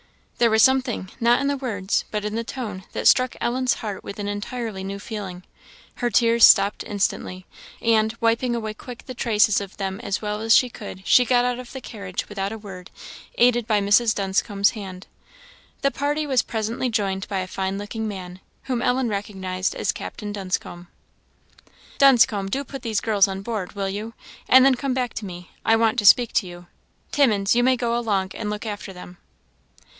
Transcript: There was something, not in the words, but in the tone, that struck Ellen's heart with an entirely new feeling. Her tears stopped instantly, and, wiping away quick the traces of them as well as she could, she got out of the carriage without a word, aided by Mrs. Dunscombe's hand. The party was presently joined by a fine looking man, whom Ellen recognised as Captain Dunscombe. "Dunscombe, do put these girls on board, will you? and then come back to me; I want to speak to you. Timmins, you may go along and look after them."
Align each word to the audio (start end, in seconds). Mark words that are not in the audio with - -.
There 0.39 0.49
was 0.49 0.63
something, 0.63 1.11
not 1.19 1.39
in 1.39 1.45
the 1.47 1.57
words, 1.57 2.05
but 2.09 2.25
in 2.25 2.33
the 2.33 2.43
tone, 2.43 2.85
that 2.93 3.07
struck 3.07 3.35
Ellen's 3.39 3.75
heart 3.75 4.03
with 4.03 4.17
an 4.17 4.27
entirely 4.27 4.83
new 4.83 4.97
feeling. 4.97 5.43
Her 5.97 6.09
tears 6.09 6.43
stopped 6.43 6.83
instantly, 6.83 7.45
and, 7.79 8.17
wiping 8.19 8.55
away 8.55 8.73
quick 8.73 9.05
the 9.05 9.13
traces 9.13 9.61
of 9.61 9.77
them 9.77 9.99
as 9.99 10.19
well 10.19 10.41
as 10.41 10.55
she 10.55 10.67
could, 10.71 11.03
she 11.05 11.23
got 11.25 11.45
out 11.45 11.59
of 11.59 11.71
the 11.71 11.81
carriage 11.81 12.27
without 12.27 12.51
a 12.51 12.57
word, 12.57 12.89
aided 13.37 13.67
by 13.67 13.79
Mrs. 13.79 14.15
Dunscombe's 14.15 14.71
hand. 14.71 15.05
The 15.83 15.91
party 15.91 16.25
was 16.25 16.41
presently 16.41 16.89
joined 16.89 17.27
by 17.27 17.41
a 17.41 17.45
fine 17.47 17.77
looking 17.77 18.07
man, 18.07 18.39
whom 18.63 18.81
Ellen 18.81 19.09
recognised 19.09 19.75
as 19.75 19.91
Captain 19.91 20.31
Dunscombe. 20.31 20.87
"Dunscombe, 21.99 22.49
do 22.49 22.63
put 22.63 22.81
these 22.81 23.01
girls 23.01 23.27
on 23.27 23.43
board, 23.43 23.73
will 23.73 23.89
you? 23.89 24.15
and 24.49 24.65
then 24.65 24.73
come 24.73 24.95
back 24.95 25.13
to 25.13 25.25
me; 25.27 25.51
I 25.63 25.75
want 25.75 25.99
to 25.99 26.05
speak 26.07 26.33
to 26.33 26.47
you. 26.47 26.65
Timmins, 27.11 27.55
you 27.55 27.63
may 27.63 27.75
go 27.77 27.95
along 27.95 28.31
and 28.33 28.49
look 28.49 28.65
after 28.65 28.91
them." 28.91 29.19